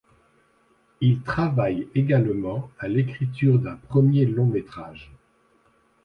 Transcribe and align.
Il 0.99 1.21
travaille 1.21 1.87
également 1.93 2.71
à 2.79 2.87
l'écriture 2.87 3.59
d'un 3.59 3.75
premier 3.75 4.25
long 4.25 4.47
métrage. 4.47 5.11